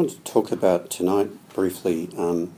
want 0.00 0.12
to 0.12 0.32
talk 0.32 0.50
about 0.50 0.88
tonight 0.88 1.28
briefly 1.52 2.08
um, 2.16 2.50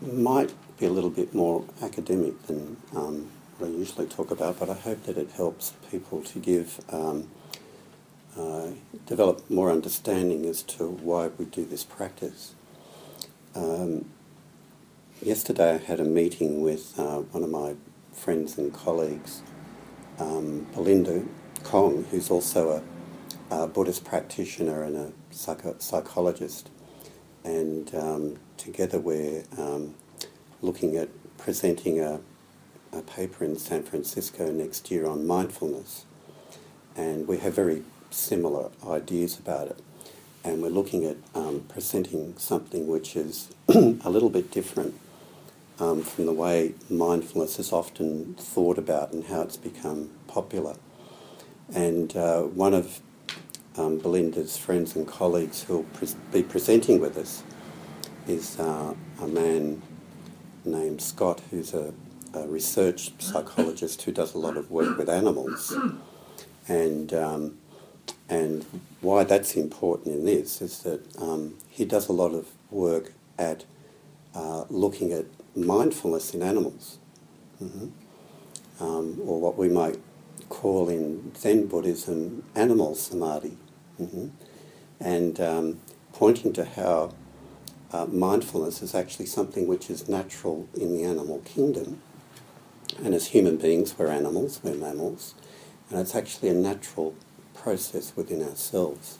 might 0.00 0.54
be 0.78 0.86
a 0.86 0.88
little 0.88 1.10
bit 1.10 1.34
more 1.34 1.64
academic 1.82 2.40
than 2.46 2.76
um, 2.94 3.28
what 3.56 3.66
I 3.66 3.70
usually 3.72 4.06
talk 4.06 4.30
about, 4.30 4.60
but 4.60 4.70
I 4.70 4.74
hope 4.74 5.02
that 5.06 5.18
it 5.18 5.32
helps 5.32 5.72
people 5.90 6.22
to 6.22 6.38
give 6.38 6.80
um, 6.90 7.28
uh, 8.38 8.68
develop 9.04 9.50
more 9.50 9.72
understanding 9.72 10.46
as 10.46 10.62
to 10.74 10.86
why 10.88 11.26
we 11.26 11.44
do 11.44 11.64
this 11.64 11.82
practice. 11.82 12.54
Um, 13.56 14.04
yesterday, 15.20 15.74
I 15.74 15.78
had 15.78 15.98
a 15.98 16.04
meeting 16.04 16.62
with 16.62 16.96
uh, 16.96 17.18
one 17.18 17.42
of 17.42 17.50
my 17.50 17.74
friends 18.12 18.56
and 18.58 18.72
colleagues, 18.72 19.42
um, 20.20 20.68
Belinda 20.72 21.24
Khong, 21.64 22.06
who's 22.12 22.30
also 22.30 22.80
a, 23.50 23.62
a, 23.62 23.66
Buddhist 23.66 24.04
practitioner 24.04 24.84
and 24.84 24.96
a 24.96 25.12
psycho- 25.30 25.76
psychologist. 25.78 26.70
And 27.44 27.94
um, 27.94 28.36
together 28.56 28.98
we're 28.98 29.44
um, 29.56 29.94
looking 30.60 30.96
at 30.96 31.08
presenting 31.38 32.00
a, 32.00 32.20
a 32.92 33.02
paper 33.02 33.44
in 33.44 33.56
San 33.56 33.82
Francisco 33.82 34.50
next 34.50 34.90
year 34.90 35.06
on 35.06 35.26
mindfulness. 35.26 36.04
And 36.96 37.28
we 37.28 37.38
have 37.38 37.54
very 37.54 37.84
similar 38.10 38.70
ideas 38.86 39.38
about 39.38 39.68
it. 39.68 39.80
And 40.44 40.62
we're 40.62 40.68
looking 40.68 41.04
at 41.04 41.16
um, 41.34 41.64
presenting 41.68 42.36
something 42.38 42.86
which 42.86 43.16
is 43.16 43.48
a 43.68 44.10
little 44.10 44.30
bit 44.30 44.50
different 44.50 44.94
um, 45.78 46.02
from 46.02 46.26
the 46.26 46.32
way 46.32 46.74
mindfulness 46.90 47.58
is 47.58 47.72
often 47.72 48.34
thought 48.34 48.78
about 48.78 49.12
and 49.12 49.26
how 49.26 49.42
it's 49.42 49.56
become 49.56 50.10
popular. 50.26 50.76
And 51.74 52.16
uh, 52.16 52.42
one 52.42 52.74
of 52.74 53.00
um, 53.78 53.98
Belinda's 53.98 54.56
friends 54.56 54.96
and 54.96 55.06
colleagues 55.06 55.62
who 55.62 55.76
will 55.78 55.84
pre- 55.84 56.08
be 56.32 56.42
presenting 56.42 57.00
with 57.00 57.16
us 57.16 57.42
is 58.26 58.58
uh, 58.58 58.94
a 59.20 59.26
man 59.26 59.82
named 60.64 61.00
Scott, 61.00 61.40
who's 61.50 61.72
a, 61.72 61.94
a, 62.34 62.46
research 62.46 63.12
psychologist 63.18 64.02
who 64.02 64.12
does 64.12 64.34
a 64.34 64.38
lot 64.38 64.56
of 64.56 64.70
work 64.70 64.98
with 64.98 65.08
animals. 65.08 65.74
And, 66.66 67.14
um, 67.14 67.58
and 68.28 68.66
why 69.00 69.24
that's 69.24 69.54
important 69.54 70.14
in 70.14 70.24
this 70.26 70.60
is 70.60 70.80
that 70.80 71.00
um, 71.18 71.56
he 71.70 71.84
does 71.84 72.08
a 72.08 72.12
lot 72.12 72.34
of 72.34 72.48
work 72.70 73.12
at 73.38 73.64
uh, 74.34 74.64
looking 74.68 75.12
at 75.12 75.24
mindfulness 75.56 76.34
in 76.34 76.42
animals, 76.42 76.98
mm-hmm. 77.62 77.88
um, 78.84 79.18
or 79.24 79.40
what 79.40 79.56
we 79.56 79.68
might 79.68 79.98
call 80.48 80.88
in 80.88 81.34
Zen 81.34 81.66
Buddhism 81.66 82.44
animal 82.54 82.94
samadhi, 82.94 83.56
mm-hmm. 84.00 84.28
and 85.00 85.40
um, 85.40 85.80
pointing 86.12 86.52
to 86.54 86.64
how 86.64 87.12
uh, 87.92 88.06
mindfulness 88.06 88.82
is 88.82 88.94
actually 88.94 89.26
something 89.26 89.66
which 89.66 89.88
is 89.88 90.08
natural 90.08 90.68
in 90.74 90.94
the 90.94 91.04
animal 91.04 91.40
kingdom. 91.40 92.02
And 93.02 93.14
as 93.14 93.28
human 93.28 93.56
beings, 93.56 93.96
we're 93.98 94.08
animals, 94.08 94.60
we're 94.62 94.74
mammals, 94.74 95.34
and 95.90 95.98
it's 95.98 96.14
actually 96.14 96.48
a 96.48 96.54
natural 96.54 97.14
process 97.54 98.12
within 98.16 98.42
ourselves. 98.42 99.18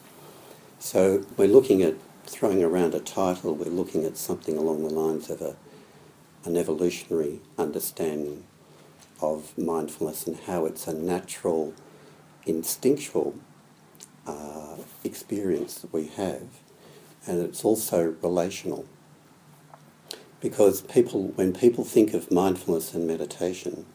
So 0.79 1.25
we're 1.37 1.49
looking 1.49 1.83
at 1.83 1.95
throwing 2.25 2.63
around 2.63 2.95
a 2.95 3.01
title, 3.01 3.55
we're 3.55 3.71
looking 3.71 4.05
at 4.05 4.17
something 4.17 4.57
along 4.57 4.83
the 4.83 4.95
lines 4.95 5.31
of 5.31 5.41
a 5.41 5.57
an 6.45 6.57
evolutionary 6.57 7.41
understanding 7.59 8.45
of 9.21 9.57
mindfulness 9.59 10.27
and 10.27 10.39
how 10.47 10.65
it's 10.65 10.87
a 10.87 10.95
natural, 10.95 11.75
instinctual 12.47 13.35
uh, 14.29 14.77
experience 15.03 15.79
that 15.81 15.93
we 15.93 16.07
have, 16.09 16.49
and 17.27 17.41
it's 17.41 17.65
also 17.65 18.15
relational. 18.23 18.85
Because 20.41 20.83
people, 20.83 21.29
when 21.35 21.53
people 21.53 21.85
think 21.85 22.15
of 22.15 22.31
mindfulness 22.31 22.95
and 22.95 23.07
meditation, 23.07 23.87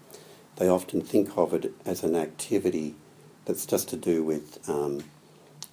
they 0.57 0.67
often 0.67 1.01
think 1.01 1.37
of 1.37 1.53
it 1.53 1.73
as 1.85 2.03
an 2.03 2.15
activity 2.15 2.95
that's 3.45 3.65
just 3.65 3.87
to 3.89 3.95
do 3.95 4.23
with 4.23 4.59
um, 4.69 5.03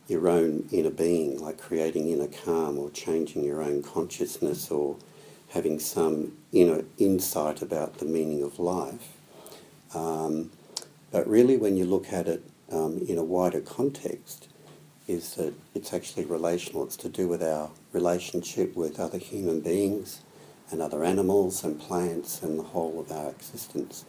your 0.07 0.29
own 0.29 0.69
inner 0.71 0.91
being, 0.91 1.41
like 1.41 1.59
creating 1.59 2.09
inner 2.09 2.29
calm 2.29 2.79
or 2.79 2.91
changing 2.91 3.45
your 3.45 3.63
own 3.63 3.83
consciousness 3.83 4.71
or 4.71 4.97
having 5.51 5.79
some 5.81 6.37
inner 6.53 6.85
insight 6.99 7.63
about 7.63 7.99
the 7.99 8.05
meaning 8.05 8.43
of 8.43 8.59
life. 8.59 9.17
Um, 9.95 10.51
but 11.11 11.27
really, 11.29 11.57
when 11.57 11.77
you 11.77 11.85
look 11.85 12.13
at 12.13 12.29
it 12.29 12.43
um, 12.71 12.99
in 13.09 13.19
a 13.19 13.25
wider 13.25 13.61
context, 13.61 14.49
is 15.11 15.35
that 15.35 15.53
it's 15.75 15.93
actually 15.93 16.25
relational. 16.25 16.85
It's 16.85 16.97
to 16.97 17.09
do 17.09 17.27
with 17.27 17.43
our 17.43 17.71
relationship 17.93 18.77
with 18.77 19.01
other 19.01 19.19
human 19.19 19.61
beings 19.61 20.21
and 20.71 20.81
other 20.81 21.05
animals 21.05 21.65
and 21.65 21.81
plants 21.81 22.43
and 22.43 22.59
the 22.59 22.63
whole 22.63 23.01
of 23.01 23.11
our 23.11 23.31
existence. 23.31 24.05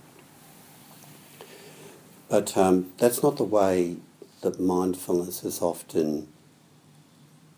But 2.30 2.56
um, 2.56 2.94
that's 2.98 3.24
not 3.24 3.38
the 3.38 3.44
way 3.44 3.98
that 4.42 4.60
mindfulness 4.60 5.44
is 5.44 5.62
often 5.62 6.28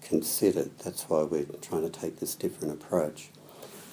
considered. 0.02 0.72
That's 0.80 1.04
why 1.04 1.24
we're 1.24 1.46
trying 1.62 1.84
to 1.84 1.90
take 1.90 2.20
this 2.20 2.36
different 2.36 2.74
approach. 2.74 3.30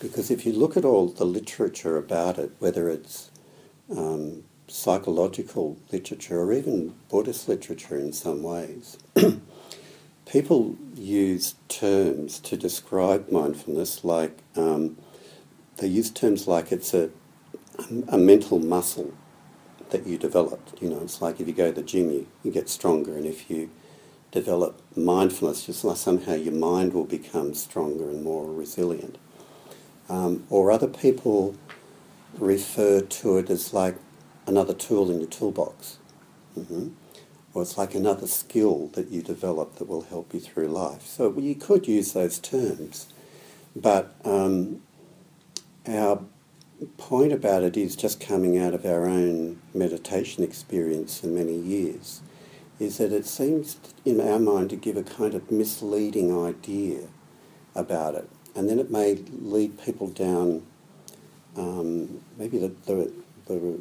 Because 0.01 0.31
if 0.31 0.47
you 0.47 0.53
look 0.53 0.77
at 0.77 0.85
all 0.85 1.09
the 1.09 1.27
literature 1.27 1.99
about 1.99 2.39
it, 2.39 2.53
whether 2.59 2.89
it's 2.89 3.31
um, 3.95 4.45
psychological 4.71 5.77
literature 5.91 6.41
or 6.41 6.53
even 6.53 6.95
Buddhist 7.09 7.49
literature 7.49 7.99
in 7.99 8.13
some 8.13 8.43
ways, 8.43 8.99
people 10.27 10.77
use 10.95 11.57
terms 11.69 12.39
to 12.41 12.57
describe 12.57 13.31
mindfulness 13.31 14.05
like 14.05 14.39
um, 14.57 14.97
they 15.79 15.89
use 15.89 16.11
terms 16.11 16.47
like 16.47 16.71
it's 16.71 16.95
a, 16.95 17.11
a 18.09 18.19
mental 18.19 18.59
muscle 18.59 19.13
that 19.91 20.07
you 20.07 20.17
developed. 20.19 20.81
You 20.81 20.91
know, 20.91 21.01
it's 21.01 21.21
like 21.21 21.41
if 21.41 21.49
you 21.49 21.55
go 21.55 21.73
to 21.73 21.81
the 21.81 21.83
gym, 21.83 22.11
you, 22.11 22.27
you 22.45 22.53
get 22.53 22.69
stronger, 22.69 23.17
and 23.17 23.27
if 23.27 23.51
you 23.51 23.71
develop 24.31 24.81
mindfulness, 24.97 25.67
just 25.67 25.85
like 25.85 25.97
somehow 25.97 26.35
your 26.35 26.55
mind 26.55 26.93
will 26.93 27.05
become 27.05 27.55
stronger 27.55 28.09
and 28.09 28.23
more 28.23 28.47
resilient. 28.47 29.19
Um, 30.09 30.45
or 30.51 30.71
other 30.71 30.87
people 30.87 31.57
refer 32.39 33.01
to 33.01 33.39
it 33.39 33.51
as 33.51 33.73
like 33.73 33.97
another 34.47 34.75
tool 34.75 35.11
in 35.11 35.21
your 35.21 35.29
toolbox. 35.29 35.99
Mm-hmm. 36.59 36.89
Or 37.53 37.63
it's 37.63 37.77
like 37.77 37.95
another 37.95 38.27
skill 38.27 38.89
that 38.95 39.09
you 39.09 39.23
develop 39.23 39.77
that 39.77 39.89
will 39.89 40.03
help 40.03 40.33
you 40.33 40.41
through 40.41 40.69
life. 40.69 41.03
So 41.03 41.37
you 41.39 41.55
could 41.55 41.89
use 41.89 42.13
those 42.13 42.39
terms, 42.39 43.13
but 43.75 44.15
um, 44.25 44.83
our 45.87 46.23
point 46.97 47.33
about 47.33 47.63
it 47.63 47.77
is 47.77 47.97
just 47.97 48.21
coming 48.21 48.57
out 48.57 48.73
of 48.73 48.85
our 48.87 49.07
own 49.07 49.61
meditation 49.75 50.45
experience 50.45 51.21
for 51.21 51.27
many 51.27 51.57
years, 51.57 52.21
is 52.79 52.99
that 52.99 53.13
it 53.13 53.27
seems 53.27 53.77
in 54.05 54.21
our 54.21 54.39
mind 54.39 54.71
to 54.71 54.77
give 54.77 54.97
a 54.97 55.03
kind 55.03 55.35
of 55.35 55.51
misleading 55.51 56.37
idea 56.37 57.09
about 57.75 58.15
it 58.15 58.31
and 58.55 58.69
then 58.69 58.79
it 58.79 58.91
may 58.91 59.15
lead 59.15 59.81
people 59.81 60.09
down 60.09 60.63
um, 61.57 62.23
maybe 62.37 62.59
the, 62.59 62.69
the, 62.87 63.13
the 63.47 63.81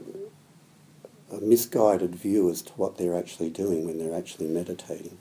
a 1.32 1.40
misguided 1.42 2.16
view 2.16 2.50
as 2.50 2.62
to 2.64 2.74
what 2.74 2.98
they're 2.98 3.18
actually 3.18 3.50
doing 3.50 3.86
when 3.86 4.00
they're 4.00 4.18
actually 4.18 4.48
meditating. 4.48 5.18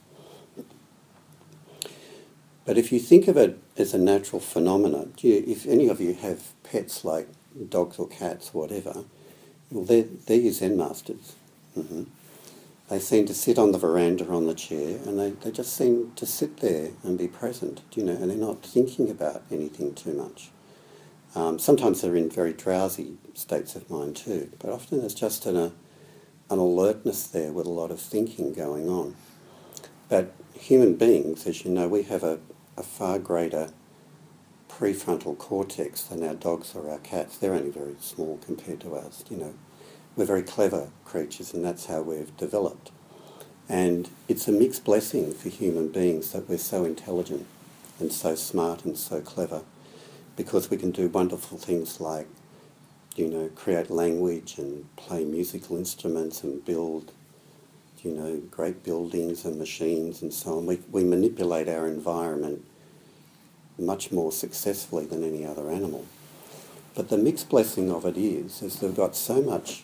But 2.65 2.77
if 2.77 2.91
you 2.91 2.99
think 2.99 3.27
of 3.27 3.35
it 3.35 3.57
as 3.77 3.95
a 3.95 3.97
natural 3.97 4.39
phenomenon, 4.39 5.13
if 5.23 5.65
any 5.65 5.87
of 5.87 5.99
you 5.99 6.13
have 6.13 6.53
pets 6.63 7.03
like 7.03 7.27
dogs 7.67 7.97
or 7.97 8.07
cats 8.07 8.51
or 8.53 8.61
whatever, 8.61 9.05
well, 9.71 9.85
they're, 9.85 10.03
they're 10.03 10.37
your 10.37 10.53
Zen 10.53 10.77
masters. 10.77 11.35
Mm-hmm. 11.77 12.03
They 12.89 12.99
seem 12.99 13.25
to 13.25 13.33
sit 13.33 13.57
on 13.57 13.71
the 13.71 13.77
veranda 13.77 14.27
on 14.27 14.47
the 14.47 14.53
chair 14.53 14.99
and 15.05 15.19
they, 15.19 15.31
they 15.31 15.51
just 15.51 15.75
seem 15.75 16.11
to 16.15 16.25
sit 16.25 16.57
there 16.57 16.89
and 17.03 17.17
be 17.17 17.27
present, 17.27 17.81
you 17.93 18.03
know, 18.03 18.13
and 18.13 18.29
they're 18.29 18.37
not 18.37 18.63
thinking 18.63 19.09
about 19.09 19.43
anything 19.51 19.93
too 19.93 20.13
much. 20.13 20.49
Um, 21.35 21.59
sometimes 21.59 22.01
they're 22.01 22.15
in 22.15 22.29
very 22.29 22.53
drowsy 22.53 23.17
states 23.35 23.75
of 23.75 23.89
mind 23.89 24.15
too, 24.15 24.51
but 24.59 24.71
often 24.71 25.03
it's 25.03 25.13
just 25.13 25.45
in 25.45 25.55
a, 25.55 25.71
an 26.49 26.59
alertness 26.59 27.27
there 27.27 27.51
with 27.51 27.65
a 27.65 27.71
lot 27.71 27.91
of 27.91 27.99
thinking 27.99 28.53
going 28.53 28.89
on. 28.89 29.15
But 30.07 30.33
human 30.53 30.95
beings, 30.95 31.45
as 31.45 31.63
you 31.63 31.71
know, 31.71 31.87
we 31.87 32.03
have 32.03 32.23
a, 32.23 32.39
a 32.77 32.83
far 32.83 33.19
greater 33.19 33.71
prefrontal 34.69 35.37
cortex 35.37 36.03
than 36.03 36.23
our 36.23 36.35
dogs 36.35 36.73
or 36.75 36.89
our 36.89 36.99
cats. 36.99 37.37
They're 37.37 37.53
only 37.53 37.71
very 37.71 37.95
small 37.99 38.39
compared 38.45 38.79
to 38.81 38.95
us, 38.95 39.23
you 39.29 39.37
know 39.37 39.53
we're 40.19 40.25
very 40.25 40.43
clever 40.43 40.89
creatures 41.05 41.53
and 41.53 41.63
that's 41.63 41.85
how 41.85 42.01
we've 42.01 42.35
developed. 42.35 42.91
And 43.69 44.09
it's 44.27 44.49
a 44.49 44.51
mixed 44.51 44.83
blessing 44.83 45.31
for 45.31 45.47
human 45.47 45.87
beings 45.89 46.33
that 46.33 46.49
we're 46.49 46.57
so 46.57 46.83
intelligent 46.83 47.45
and 47.99 48.11
so 48.11 48.35
smart 48.35 48.83
and 48.83 48.97
so 48.97 49.21
clever 49.21 49.61
because 50.35 50.69
we 50.69 50.75
can 50.75 50.91
do 50.91 51.07
wonderful 51.07 51.57
things 51.57 52.01
like, 52.01 52.27
you 53.19 53.27
know, 53.27 53.49
create 53.49 53.89
language 53.89 54.57
and 54.57 54.95
play 54.95 55.25
musical 55.25 55.75
instruments 55.75 56.41
and 56.41 56.63
build 56.63 57.11
you 58.01 58.11
know, 58.11 58.41
great 58.49 58.81
buildings 58.81 59.43
and 59.43 59.59
machines 59.59 60.21
and 60.21 60.33
so 60.33 60.57
on. 60.57 60.65
We, 60.65 60.79
we 60.89 61.03
manipulate 61.03 61.67
our 61.67 61.85
environment 61.85 62.63
much 63.77 64.09
more 64.09 64.31
successfully 64.31 65.05
than 65.05 65.21
any 65.21 65.45
other 65.45 65.69
animal. 65.69 66.05
But 66.95 67.09
the 67.09 67.17
mixed 67.17 67.49
blessing 67.49 67.91
of 67.91 68.05
it 68.05 68.15
is, 68.17 68.61
is 68.61 68.79
they've 68.79 68.95
got 68.95 69.17
so 69.17 69.41
much 69.41 69.83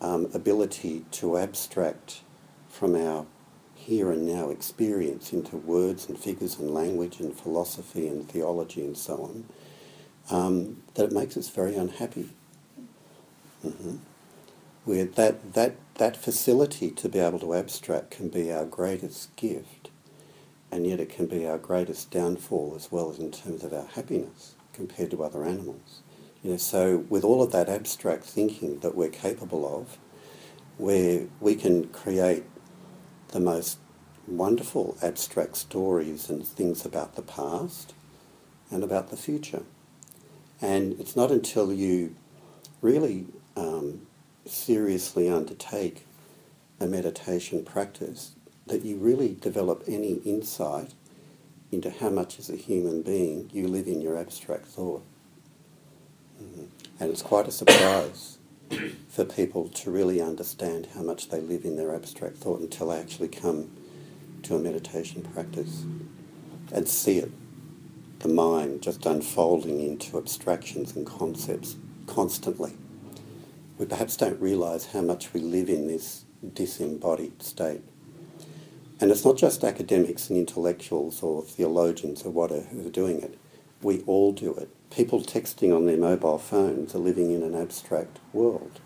um, 0.00 0.30
ability 0.32 1.04
to 1.12 1.36
abstract 1.36 2.22
from 2.70 2.96
our 2.96 3.26
here 3.74 4.10
and 4.10 4.26
now 4.26 4.48
experience 4.48 5.34
into 5.34 5.56
words 5.56 6.08
and 6.08 6.18
figures 6.18 6.58
and 6.58 6.72
language 6.72 7.20
and 7.20 7.36
philosophy 7.36 8.08
and 8.08 8.26
theology 8.28 8.82
and 8.84 8.96
so 8.96 9.14
on, 9.16 9.44
um, 10.30 10.82
that 10.94 11.06
it 11.06 11.12
makes 11.12 11.36
us 11.36 11.48
very 11.48 11.74
unhappy. 11.74 12.30
Mm-hmm. 13.64 13.96
Where 14.84 15.04
that, 15.04 15.54
that, 15.54 15.76
that 15.94 16.16
facility 16.16 16.90
to 16.90 17.08
be 17.08 17.18
able 17.20 17.38
to 17.40 17.54
abstract 17.54 18.10
can 18.10 18.28
be 18.28 18.52
our 18.52 18.64
greatest 18.64 19.34
gift, 19.36 19.90
and 20.70 20.86
yet 20.86 21.00
it 21.00 21.10
can 21.10 21.26
be 21.26 21.46
our 21.46 21.58
greatest 21.58 22.10
downfall 22.10 22.74
as 22.74 22.90
well 22.90 23.10
as 23.10 23.18
in 23.18 23.30
terms 23.30 23.62
of 23.62 23.72
our 23.72 23.86
happiness 23.86 24.54
compared 24.72 25.10
to 25.12 25.22
other 25.22 25.44
animals. 25.44 26.00
You 26.42 26.52
know, 26.52 26.56
so 26.56 27.04
with 27.08 27.22
all 27.22 27.42
of 27.42 27.52
that 27.52 27.68
abstract 27.68 28.24
thinking 28.24 28.80
that 28.80 28.96
we're 28.96 29.10
capable 29.10 29.80
of, 29.80 29.98
where 30.78 31.26
we 31.40 31.54
can 31.54 31.88
create 31.88 32.44
the 33.28 33.38
most 33.38 33.78
wonderful 34.26 34.96
abstract 35.02 35.56
stories 35.56 36.28
and 36.28 36.46
things 36.46 36.84
about 36.84 37.14
the 37.14 37.22
past 37.22 37.94
and 38.70 38.82
about 38.82 39.10
the 39.10 39.16
future. 39.16 39.62
And 40.62 40.98
it's 41.00 41.16
not 41.16 41.30
until 41.30 41.72
you 41.72 42.14
really 42.80 43.26
um, 43.56 44.06
seriously 44.46 45.28
undertake 45.28 46.06
a 46.80 46.86
meditation 46.86 47.64
practice 47.64 48.32
that 48.66 48.84
you 48.84 48.96
really 48.96 49.36
develop 49.40 49.82
any 49.88 50.14
insight 50.24 50.94
into 51.72 51.90
how 51.90 52.10
much 52.10 52.38
as 52.38 52.48
a 52.48 52.56
human 52.56 53.02
being 53.02 53.50
you 53.52 53.66
live 53.66 53.86
in 53.88 54.00
your 54.00 54.16
abstract 54.16 54.66
thought. 54.66 55.02
Mm-hmm. 56.40 56.64
And 57.00 57.10
it's 57.10 57.22
quite 57.22 57.48
a 57.48 57.52
surprise 57.52 58.38
for 59.08 59.24
people 59.24 59.68
to 59.68 59.90
really 59.90 60.20
understand 60.20 60.88
how 60.94 61.02
much 61.02 61.28
they 61.30 61.40
live 61.40 61.64
in 61.64 61.76
their 61.76 61.94
abstract 61.94 62.36
thought 62.36 62.60
until 62.60 62.88
they 62.88 63.00
actually 63.00 63.28
come 63.28 63.70
to 64.42 64.54
a 64.54 64.58
meditation 64.58 65.22
practice 65.22 65.84
and 66.72 66.88
see 66.88 67.18
it, 67.18 67.30
the 68.22 68.28
mind 68.28 68.82
just 68.82 69.04
unfolding 69.04 69.80
into 69.80 70.16
abstractions 70.16 70.96
and 70.96 71.06
concepts 71.06 71.76
constantly. 72.06 72.72
We 73.78 73.86
perhaps 73.86 74.16
don't 74.16 74.40
realise 74.40 74.86
how 74.86 75.02
much 75.02 75.32
we 75.32 75.40
live 75.40 75.68
in 75.68 75.88
this 75.88 76.24
disembodied 76.54 77.42
state. 77.42 77.82
And 79.00 79.10
it's 79.10 79.24
not 79.24 79.36
just 79.36 79.64
academics 79.64 80.30
and 80.30 80.38
intellectuals 80.38 81.22
or 81.22 81.42
theologians 81.42 82.22
or 82.22 82.30
whatever 82.30 82.66
who 82.66 82.86
are 82.86 82.90
doing 82.90 83.20
it. 83.20 83.36
We 83.82 84.02
all 84.02 84.32
do 84.32 84.54
it. 84.54 84.68
People 84.90 85.22
texting 85.22 85.74
on 85.74 85.86
their 85.86 85.96
mobile 85.96 86.38
phones 86.38 86.94
are 86.94 86.98
living 86.98 87.32
in 87.32 87.42
an 87.42 87.56
abstract 87.60 88.20
world. 88.32 88.80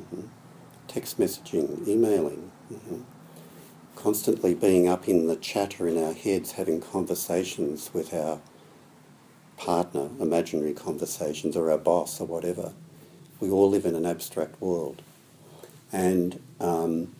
Mm-hmm. 0.00 0.28
Text 0.86 1.18
messaging, 1.18 1.86
emailing, 1.88 2.52
mm-hmm. 2.72 3.00
Constantly 3.98 4.54
being 4.54 4.86
up 4.88 5.08
in 5.08 5.26
the 5.26 5.34
chatter 5.34 5.88
in 5.88 6.02
our 6.02 6.12
heads, 6.12 6.52
having 6.52 6.80
conversations 6.80 7.90
with 7.92 8.14
our 8.14 8.40
partner, 9.56 10.08
imaginary 10.20 10.72
conversations, 10.72 11.56
or 11.56 11.68
our 11.72 11.78
boss, 11.78 12.20
or 12.20 12.26
whatever. 12.26 12.72
We 13.40 13.50
all 13.50 13.68
live 13.68 13.84
in 13.84 13.96
an 13.96 14.06
abstract 14.06 14.60
world. 14.62 15.02
And, 15.92 16.40
um, 16.60 17.12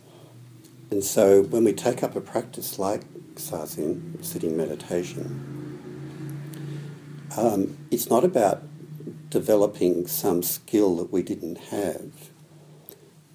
and 0.93 1.03
so 1.03 1.43
when 1.43 1.65
we 1.65 1.73
take 1.73 2.05
up 2.05 2.15
a 2.15 2.21
practice 2.21 2.79
like 2.79 3.03
Zazen, 3.35 4.25
sitting 4.25 4.57
meditation, 4.57 5.81
um, 7.37 7.77
it's 7.91 8.09
not 8.09 8.23
about 8.23 8.63
developing 9.31 10.07
some 10.07 10.45
skill 10.45 10.97
that 10.99 11.13
we 11.13 11.23
didn't 11.23 11.59
have, 11.59 12.31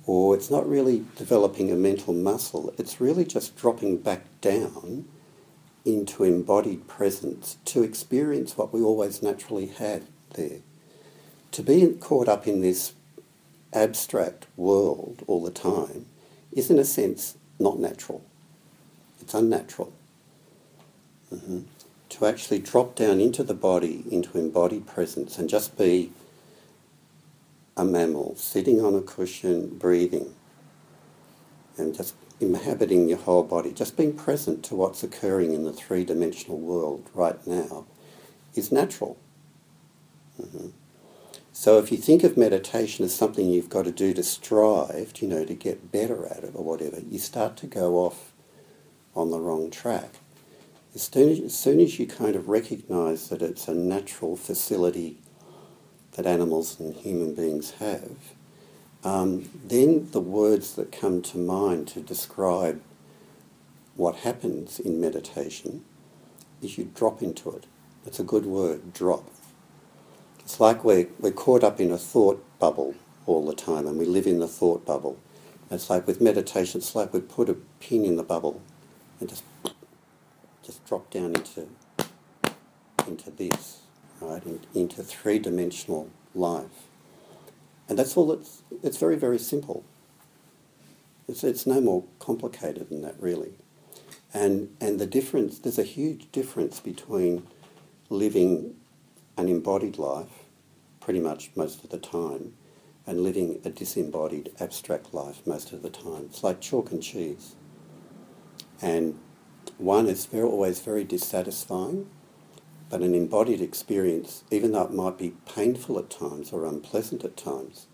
or 0.06 0.36
it's 0.36 0.52
not 0.52 0.68
really 0.68 1.06
developing 1.16 1.72
a 1.72 1.76
mental 1.76 2.14
muscle. 2.14 2.74
It's 2.78 3.00
really 3.00 3.26
just 3.26 3.56
dropping 3.56 3.98
back 3.98 4.26
down 4.42 5.06
into 5.86 6.24
embodied 6.24 6.88
presence 6.88 7.58
to 7.66 7.84
experience 7.84 8.58
what 8.58 8.74
we 8.74 8.82
always 8.82 9.22
naturally 9.22 9.68
had 9.68 10.04
there. 10.36 10.60
To 11.52 11.62
be 11.62 11.88
caught 12.00 12.28
up 12.28 12.48
in 12.48 12.62
this 12.62 12.94
abstract 13.74 14.48
world 14.56 15.24
all 15.28 15.44
the 15.44 15.52
time 15.52 16.06
is, 16.52 16.70
in 16.70 16.80
a 16.80 16.86
sense, 16.86 17.38
not 17.60 17.80
natural. 17.80 18.24
It's 19.22 19.34
unnatural. 19.34 19.94
Mm-hmm 21.34 21.62
to 22.14 22.28
actually 22.28 22.60
drop 22.60 22.96
down 22.96 23.20
into 23.20 23.44
the 23.44 23.56
body, 23.56 24.04
into 24.12 24.38
embodied 24.38 24.86
presence, 24.86 25.40
and 25.40 25.50
just 25.50 25.76
be 25.76 26.12
a 27.76 27.84
mammal 27.84 28.36
sitting 28.36 28.84
on 28.84 28.96
a 28.96 29.02
cushion, 29.02 29.78
breathing, 29.78 30.34
and 31.78 31.96
just 31.96 32.16
inhabiting 32.40 33.08
your 33.10 33.18
whole 33.18 33.44
body, 33.44 33.72
just 33.72 33.98
being 33.98 34.14
present 34.14 34.64
to 34.66 34.76
what's 34.76 35.04
occurring 35.04 35.54
in 35.54 35.64
the 35.64 35.74
three 35.74 36.04
dimensional 36.04 36.60
world 36.60 37.10
right 37.14 37.46
now, 37.48 37.86
is 38.56 38.72
natural. 38.72 39.18
Mm-hmm. 40.42 40.70
So 41.52 41.78
if 41.78 41.92
you 41.92 41.98
think 41.98 42.24
of 42.24 42.36
meditation 42.36 43.06
as 43.06 43.14
something 43.14 43.48
you've 43.48 43.70
got 43.70 43.86
to 43.86 43.92
do 43.92 44.14
to 44.16 44.24
strive, 44.24 45.14
you 45.20 45.28
know, 45.28 45.46
to 45.46 45.54
get 45.54 45.92
better 45.92 46.26
at 46.26 46.44
it 46.44 46.52
or 46.56 46.64
whatever, 46.64 47.00
you 47.00 47.20
start 47.20 47.58
to 47.58 47.68
go 47.68 47.98
off 47.98 48.34
on 49.16 49.30
the 49.30 49.40
wrong 49.40 49.70
track. 49.70 50.16
As 50.96 51.04
soon 51.04 51.30
as, 51.30 51.40
as 51.40 51.58
soon 51.58 51.80
as 51.80 52.00
you 52.00 52.08
kind 52.08 52.36
of 52.36 52.50
recognize 52.50 53.30
that 53.30 53.42
it's 53.42 53.68
a 53.68 53.74
natural 53.74 54.36
facility 54.36 55.18
that 56.16 56.26
animals 56.26 56.80
and 56.80 56.96
human 56.96 57.34
beings 57.34 57.72
have, 57.80 58.18
um, 59.04 59.50
then 59.66 60.10
the 60.12 60.22
words 60.22 60.76
that 60.76 60.92
come 60.92 61.22
to 61.22 61.38
mind 61.38 61.88
to 61.90 62.00
describe 62.00 62.82
what 63.96 64.18
happens 64.18 64.80
in 64.80 65.00
meditation 65.02 65.84
is 66.62 66.78
you 66.78 66.90
drop 66.96 67.22
into 67.22 67.52
it. 67.52 67.66
It's 68.06 68.20
a 68.20 68.24
good 68.24 68.46
word, 68.46 68.94
drop. 68.94 69.30
It's 70.40 70.60
like 70.60 70.84
we're, 70.84 71.08
we're 71.20 71.32
caught 71.32 71.64
up 71.64 71.80
in 71.80 71.92
a 71.92 71.98
thought 71.98 72.44
bubble 72.60 72.96
all 73.26 73.46
the 73.46 73.56
time 73.56 73.88
and 73.88 73.98
we 73.98 74.06
live 74.06 74.28
in 74.28 74.40
the 74.40 74.48
thought 74.48 74.86
bubble. 74.86 75.18
It's 75.72 75.90
like 75.90 76.06
with 76.06 76.22
meditation, 76.22 76.80
it's 76.80 76.96
like 76.96 77.14
we 77.14 77.20
put 77.22 77.50
a 77.50 77.56
pin 77.80 78.06
in 78.06 78.16
the 78.16 78.24
bubble 78.24 78.62
and 79.20 79.30
just 79.30 79.44
just 80.64 80.86
drop 80.86 81.10
down 81.10 81.36
into 81.36 81.68
into 83.08 83.32
this, 83.32 83.83
right, 84.24 84.44
in, 84.46 84.60
into 84.74 85.04
three-dimensional 85.04 86.10
life. 86.34 86.88
And 87.88 88.00
that's 88.00 88.16
all 88.16 88.32
it's, 88.32 88.64
it's 88.82 88.98
very, 88.98 89.16
very 89.16 89.40
simple. 89.40 89.84
It's, 91.28 91.44
it's 91.44 91.66
no 91.66 91.82
more 91.82 92.04
complicated 92.20 92.90
than 92.90 93.02
that, 93.02 93.16
really. 93.20 93.54
And, 94.34 94.76
and 94.82 95.00
the 95.00 95.06
difference, 95.06 95.60
there's 95.60 95.80
a 95.80 95.84
huge 95.84 96.32
difference 96.32 96.80
between 96.80 97.48
living 98.10 98.76
an 99.38 99.50
embodied 99.50 99.98
life, 99.98 100.46
pretty 101.00 101.20
much 101.20 101.52
most 101.56 101.84
of 101.84 101.90
the 101.90 101.98
time, 101.98 102.54
and 103.06 103.22
living 103.22 103.60
a 103.66 103.70
disembodied, 103.70 104.52
abstract 104.60 105.14
life 105.14 105.46
most 105.46 105.74
of 105.74 105.82
the 105.82 105.90
time. 105.90 106.28
It's 106.30 106.44
like 106.44 106.62
chalk 106.62 106.92
and 106.92 107.04
cheese. 107.04 107.56
And 108.82 109.20
one 109.78 110.08
is 110.08 110.26
very, 110.26 110.44
always 110.44 110.80
very 110.80 111.04
dissatisfying, 111.04 112.10
but 112.94 113.02
an 113.02 113.16
embodied 113.16 113.60
experience, 113.60 114.44
even 114.52 114.72
though 114.72 114.84
it 114.84 114.94
might 114.94 115.18
be 115.18 115.34
painful 115.48 115.98
at 115.98 116.12
times 116.12 116.54
or 116.54 116.64
unpleasant 116.64 117.24
at 117.24 117.36
times, 117.36 117.88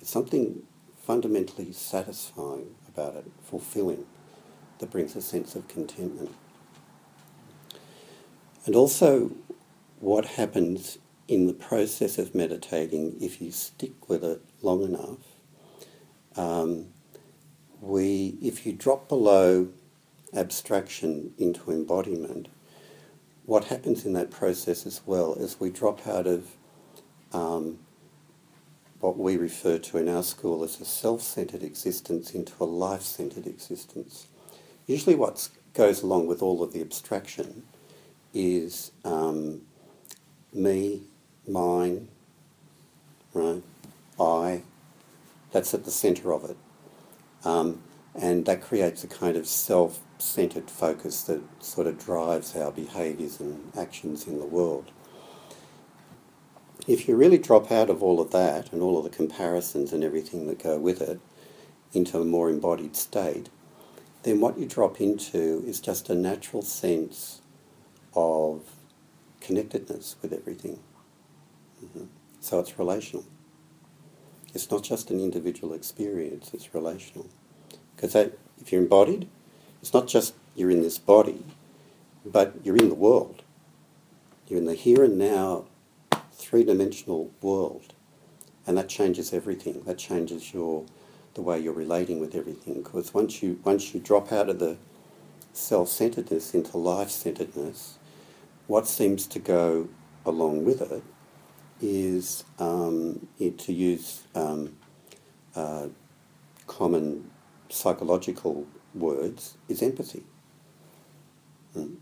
is 0.00 0.08
something 0.08 0.62
fundamentally 0.96 1.70
satisfying 1.70 2.74
about 2.88 3.14
it, 3.14 3.26
fulfilling, 3.42 4.06
that 4.78 4.90
brings 4.90 5.14
a 5.14 5.20
sense 5.20 5.54
of 5.54 5.68
contentment. 5.68 6.34
And 8.64 8.74
also, 8.74 9.32
what 10.00 10.24
happens 10.24 10.96
in 11.28 11.46
the 11.46 11.52
process 11.52 12.16
of 12.16 12.34
meditating, 12.34 13.18
if 13.20 13.42
you 13.42 13.50
stick 13.50 14.08
with 14.08 14.24
it 14.24 14.40
long 14.62 14.82
enough, 14.82 15.18
um, 16.36 16.86
we, 17.82 18.38
if 18.40 18.64
you 18.64 18.72
drop 18.72 19.10
below 19.10 19.68
abstraction 20.32 21.34
into 21.36 21.70
embodiment, 21.70 22.48
what 23.48 23.64
happens 23.64 24.04
in 24.04 24.12
that 24.12 24.30
process 24.30 24.84
as 24.84 25.00
well 25.06 25.32
is 25.32 25.58
we 25.58 25.70
drop 25.70 26.06
out 26.06 26.26
of 26.26 26.50
um, 27.32 27.78
what 29.00 29.16
we 29.16 29.38
refer 29.38 29.78
to 29.78 29.96
in 29.96 30.06
our 30.06 30.22
school 30.22 30.62
as 30.62 30.78
a 30.82 30.84
self-centered 30.84 31.62
existence 31.62 32.34
into 32.34 32.52
a 32.60 32.66
life-centered 32.66 33.46
existence. 33.46 34.26
Usually 34.86 35.16
what 35.16 35.48
goes 35.72 36.02
along 36.02 36.26
with 36.26 36.42
all 36.42 36.62
of 36.62 36.74
the 36.74 36.82
abstraction 36.82 37.62
is 38.34 38.92
um, 39.02 39.62
me, 40.52 41.04
mine, 41.46 42.08
right, 43.32 43.62
I, 44.20 44.62
that's 45.52 45.72
at 45.72 45.86
the 45.86 45.90
centre 45.90 46.34
of 46.34 46.44
it. 46.50 46.56
Um, 47.46 47.80
And 48.14 48.44
that 48.46 48.60
creates 48.60 49.04
a 49.04 49.06
kind 49.06 49.36
of 49.36 49.46
self-centered 50.18 50.70
focus 50.70 51.22
that 51.22 51.40
sort 51.62 51.86
of 51.86 51.98
drives 51.98 52.56
our 52.56 52.72
behaviours 52.72 53.40
and 53.40 53.70
actions 53.76 54.26
in 54.26 54.38
the 54.38 54.46
world. 54.46 54.90
If 56.86 57.06
you 57.06 57.16
really 57.16 57.38
drop 57.38 57.70
out 57.70 57.90
of 57.90 58.02
all 58.02 58.20
of 58.20 58.30
that 58.32 58.72
and 58.72 58.82
all 58.82 58.98
of 58.98 59.04
the 59.04 59.16
comparisons 59.16 59.92
and 59.92 60.02
everything 60.02 60.46
that 60.48 60.62
go 60.62 60.78
with 60.78 61.00
it 61.00 61.20
into 61.92 62.20
a 62.20 62.24
more 62.24 62.50
embodied 62.50 62.96
state, 62.96 63.48
then 64.24 64.40
what 64.40 64.58
you 64.58 64.66
drop 64.66 65.00
into 65.00 65.62
is 65.66 65.80
just 65.80 66.10
a 66.10 66.14
natural 66.14 66.62
sense 66.62 67.40
of 68.14 68.62
connectedness 69.40 70.16
with 70.20 70.32
everything. 70.32 70.80
Mm-hmm. 71.84 72.06
So 72.40 72.58
it's 72.58 72.78
relational. 72.78 73.24
It's 74.54 74.70
not 74.70 74.82
just 74.82 75.10
an 75.10 75.20
individual 75.20 75.74
experience, 75.74 76.50
it's 76.52 76.74
relational. 76.74 77.28
Because 77.94 78.16
if 78.16 78.72
you're 78.72 78.82
embodied, 78.82 79.28
it's 79.80 79.94
not 79.94 80.06
just 80.06 80.34
you're 80.54 80.70
in 80.70 80.82
this 80.82 80.98
body, 80.98 81.44
but 82.24 82.54
you're 82.64 82.76
in 82.76 82.88
the 82.88 82.94
world. 82.94 83.42
You're 84.46 84.58
in 84.58 84.66
the 84.66 84.74
here 84.74 85.04
and 85.04 85.18
now 85.18 85.66
three 86.32 86.64
dimensional 86.64 87.30
world. 87.40 87.94
And 88.66 88.76
that 88.76 88.88
changes 88.88 89.32
everything. 89.32 89.82
That 89.84 89.98
changes 89.98 90.52
your 90.52 90.84
the 91.34 91.42
way 91.42 91.58
you're 91.58 91.72
relating 91.72 92.18
with 92.18 92.34
everything. 92.34 92.82
Because 92.82 93.14
once 93.14 93.42
you 93.42 93.60
once 93.64 93.94
you 93.94 94.00
drop 94.00 94.32
out 94.32 94.48
of 94.48 94.58
the 94.58 94.76
self-centeredness 95.52 96.54
into 96.54 96.76
life-centeredness, 96.76 97.98
what 98.66 98.86
seems 98.86 99.26
to 99.26 99.38
go 99.38 99.88
along 100.26 100.64
with 100.64 100.80
it 100.92 101.02
is 101.80 102.44
um, 102.58 103.28
it, 103.38 103.58
to 103.58 103.72
use 103.72 104.24
um, 104.34 104.76
uh, 105.54 105.86
common 106.66 107.30
psychological 107.68 108.66
words 109.00 109.56
is 109.68 109.82
empathy. 109.82 110.24
Mm. 111.76 111.96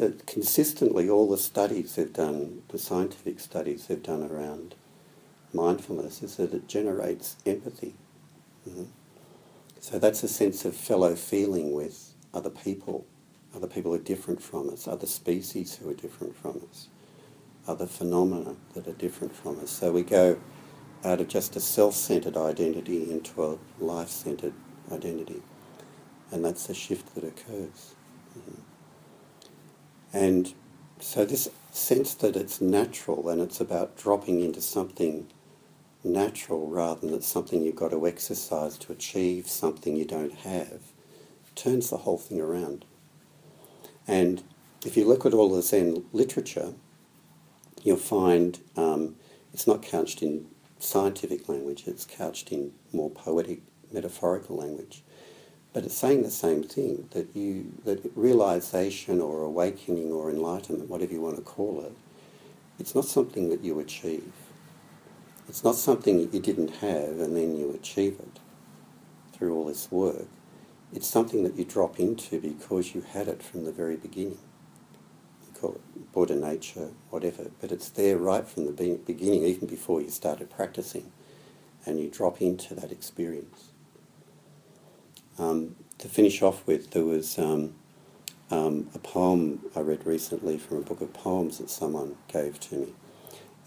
Uh, 0.00 0.10
consistently, 0.26 1.10
all 1.10 1.28
the 1.28 1.36
studies 1.36 1.96
they've 1.96 2.12
done, 2.12 2.62
the 2.68 2.78
scientific 2.78 3.38
studies 3.38 3.86
they've 3.86 4.02
done 4.02 4.22
around 4.22 4.74
mindfulness, 5.52 6.22
is 6.22 6.36
that 6.36 6.54
it 6.54 6.66
generates 6.68 7.36
empathy. 7.44 7.94
Mm-hmm. 8.66 8.84
So 9.80 9.98
that's 9.98 10.22
a 10.22 10.28
sense 10.28 10.64
of 10.64 10.74
fellow 10.74 11.14
feeling 11.14 11.72
with 11.72 12.14
other 12.32 12.48
people, 12.48 13.06
other 13.54 13.66
people 13.66 13.92
who 13.92 13.98
are 13.98 14.02
different 14.02 14.42
from 14.42 14.70
us, 14.70 14.88
other 14.88 15.06
species 15.06 15.76
who 15.76 15.90
are 15.90 15.94
different 15.94 16.34
from 16.36 16.62
us, 16.70 16.88
other 17.66 17.86
phenomena 17.86 18.56
that 18.74 18.88
are 18.88 18.92
different 18.92 19.34
from 19.34 19.60
us. 19.60 19.70
So 19.70 19.92
we 19.92 20.02
go 20.02 20.38
out 21.04 21.20
of 21.20 21.28
just 21.28 21.56
a 21.56 21.60
self-centered 21.60 22.36
identity 22.36 23.10
into 23.10 23.44
a 23.44 23.58
life-centered 23.82 24.54
identity. 24.90 25.42
And 26.30 26.44
that's 26.44 26.66
the 26.66 26.74
shift 26.74 27.14
that 27.14 27.24
occurs. 27.24 27.94
Mm-hmm. 28.38 28.60
And 30.12 30.54
so 31.00 31.24
this 31.24 31.48
sense 31.70 32.14
that 32.14 32.36
it's 32.36 32.60
natural 32.60 33.28
and 33.28 33.40
it's 33.40 33.60
about 33.60 33.96
dropping 33.96 34.40
into 34.40 34.60
something 34.60 35.28
natural 36.04 36.68
rather 36.68 37.00
than 37.00 37.14
it's 37.14 37.26
something 37.26 37.62
you've 37.62 37.76
got 37.76 37.90
to 37.90 38.06
exercise 38.06 38.76
to 38.78 38.92
achieve 38.92 39.48
something 39.48 39.96
you 39.96 40.04
don't 40.04 40.34
have 40.34 40.80
turns 41.58 41.90
the 41.90 41.98
whole 41.98 42.18
thing 42.18 42.40
around. 42.40 42.84
And 44.06 44.42
if 44.86 44.96
you 44.96 45.04
look 45.04 45.26
at 45.26 45.34
all 45.34 45.50
the 45.50 45.60
Zen 45.60 46.04
literature, 46.12 46.74
you'll 47.82 47.96
find 47.96 48.60
um, 48.76 49.16
it's 49.52 49.66
not 49.66 49.82
couched 49.82 50.22
in 50.22 50.46
scientific 50.78 51.48
language, 51.48 51.84
it's 51.86 52.06
couched 52.06 52.52
in 52.52 52.72
more 52.92 53.10
poetic, 53.10 53.62
metaphorical 53.92 54.56
language. 54.56 55.02
But 55.72 55.84
it's 55.84 55.96
saying 55.96 56.22
the 56.22 56.30
same 56.30 56.62
thing, 56.62 57.08
that 57.10 57.36
you 57.36 57.72
that 57.84 58.10
realization 58.14 59.20
or 59.20 59.42
awakening 59.42 60.10
or 60.10 60.30
enlightenment, 60.30 60.88
whatever 60.88 61.12
you 61.12 61.20
want 61.20 61.36
to 61.36 61.42
call 61.42 61.82
it, 61.82 61.92
it's 62.78 62.94
not 62.94 63.04
something 63.04 63.48
that 63.50 63.62
you 63.62 63.78
achieve. 63.78 64.32
It's 65.48 65.64
not 65.64 65.76
something 65.76 66.18
that 66.18 66.34
you 66.34 66.40
didn't 66.40 66.76
have 66.76 67.20
and 67.20 67.36
then 67.36 67.56
you 67.56 67.70
achieve 67.72 68.18
it 68.18 68.38
through 69.32 69.54
all 69.54 69.64
this 69.66 69.90
work. 69.90 70.26
It's 70.92 71.06
something 71.06 71.42
that 71.44 71.56
you 71.56 71.64
drop 71.64 72.00
into 72.00 72.40
because 72.40 72.94
you 72.94 73.02
had 73.02 73.28
it 73.28 73.42
from 73.42 73.64
the 73.64 73.72
very 73.72 73.96
beginning. 73.96 74.38
You 75.42 75.60
call 75.60 75.74
it 75.74 76.12
Buddha 76.12 76.34
nature, 76.34 76.90
whatever, 77.10 77.50
but 77.60 77.72
it's 77.72 77.90
there 77.90 78.16
right 78.16 78.46
from 78.46 78.66
the 78.66 78.72
beginning, 78.72 79.44
even 79.44 79.68
before 79.68 80.00
you 80.00 80.08
started 80.08 80.50
practicing, 80.50 81.12
and 81.84 82.00
you 82.00 82.08
drop 82.08 82.40
into 82.40 82.74
that 82.74 82.90
experience. 82.90 83.70
Um, 85.38 85.76
to 85.98 86.08
finish 86.08 86.42
off 86.42 86.66
with, 86.66 86.90
there 86.90 87.04
was 87.04 87.38
um, 87.38 87.74
um, 88.50 88.88
a 88.94 88.98
poem 88.98 89.60
I 89.74 89.80
read 89.80 90.06
recently 90.06 90.58
from 90.58 90.78
a 90.78 90.80
book 90.80 91.00
of 91.00 91.12
poems 91.12 91.58
that 91.58 91.70
someone 91.70 92.16
gave 92.28 92.58
to 92.60 92.76
me, 92.76 92.92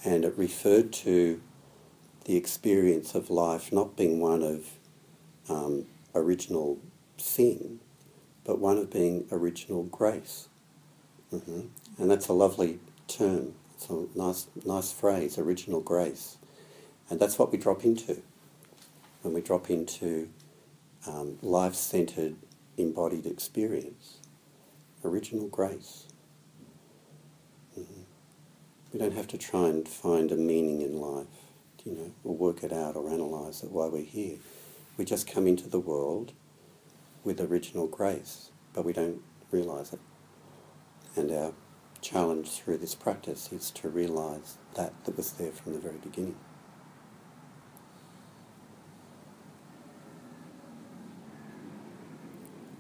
and 0.04 0.26
it 0.26 0.38
referred 0.38 0.92
to 0.94 1.42
the 2.26 2.38
experience 2.38 3.16
of 3.16 3.30
life 3.30 3.72
not 3.72 3.96
being 3.96 4.20
one 4.20 4.44
of 4.44 4.66
um, 5.50 5.86
original 6.14 6.80
sin, 7.18 7.80
but 8.44 8.60
one 8.60 8.78
of 8.78 8.92
being 8.92 9.28
original 9.32 9.84
grace. 9.84 10.48
Mm-hmm. 11.34 11.62
And 11.98 12.12
that's 12.12 12.28
a 12.28 12.34
lovely 12.34 12.80
term. 13.08 13.54
It's 13.76 13.90
a 13.90 14.06
nice, 14.16 14.48
nice 14.66 14.92
phrase, 14.92 15.38
original 15.38 15.82
grace. 15.82 16.38
And 17.10 17.20
that's 17.20 17.38
what 17.38 17.52
we 17.52 17.58
drop 17.58 17.84
into 17.84 18.22
when 19.22 19.34
we 19.34 19.42
drop 19.42 19.70
into 19.70 20.30
um, 21.08 21.38
life 21.42 21.76
centered, 21.76 22.36
embodied 22.78 23.26
experience. 23.26 24.18
Original 25.04 25.48
grace. 25.48 26.08
Mm-hmm. 27.78 28.02
We 28.94 29.00
don't 29.00 29.16
have 29.16 29.28
to 29.28 29.38
try 29.38 29.68
and 29.68 29.88
find 29.88 30.32
a 30.32 30.36
meaning 30.36 30.82
in 30.82 31.00
life, 31.00 31.28
you 31.84 31.94
know, 31.94 32.12
or 32.24 32.36
work 32.36 32.64
it 32.64 32.74
out 32.74 32.96
or 32.96 33.10
analyze 33.10 33.64
it 33.64 33.72
while 33.72 33.90
we're 33.90 34.04
here. 34.04 34.38
We 34.98 35.06
just 35.06 35.32
come 35.32 35.48
into 35.48 35.70
the 35.70 35.80
world 35.80 36.34
with 37.24 37.40
original 37.40 37.88
grace, 37.88 38.52
but 38.74 38.86
we 38.86 38.94
don't 38.94 39.22
realize 39.50 39.94
it. 39.94 40.00
And 41.16 41.32
our 41.32 41.54
challenge 42.02 42.50
through 42.50 42.78
this 42.78 42.96
practice 42.96 43.52
is 43.52 43.72
to 43.72 43.90
realize 43.90 44.58
that 44.76 44.94
that 45.06 45.18
was 45.18 45.32
there 45.34 45.52
from 45.52 45.74
the 45.74 45.80
very 45.80 45.98
beginning. 45.98 46.36